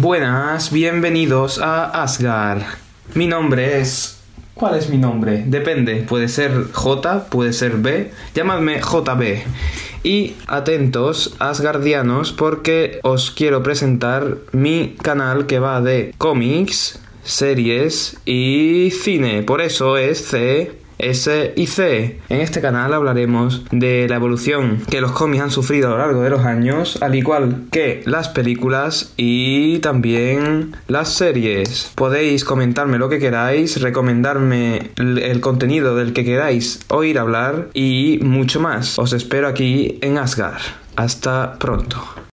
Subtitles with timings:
[0.00, 2.62] Buenas, bienvenidos a Asgard.
[3.12, 4.18] Mi nombre es...
[4.54, 5.44] ¿Cuál es mi nombre?
[5.46, 8.10] Depende, puede ser J, puede ser B.
[8.34, 9.42] Llamadme JB.
[10.02, 18.92] Y atentos, Asgardianos, porque os quiero presentar mi canal que va de cómics, series y
[18.92, 19.42] cine.
[19.42, 22.18] Por eso es C S y C.
[22.28, 26.22] En este canal hablaremos de la evolución que los cómics han sufrido a lo largo
[26.22, 31.92] de los años, al igual que las películas y también las series.
[31.94, 38.60] Podéis comentarme lo que queráis, recomendarme el contenido del que queráis oír hablar y mucho
[38.60, 38.98] más.
[38.98, 40.60] Os espero aquí en Asgard.
[40.96, 42.29] Hasta pronto.